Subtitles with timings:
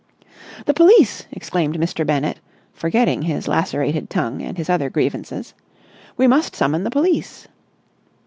[0.65, 2.03] "The police!" exclaimed Mr.
[2.07, 2.39] Bennett,
[2.73, 5.53] forgetting his lacerated tongue and his other grievances.
[6.17, 7.47] "We must summon the police!"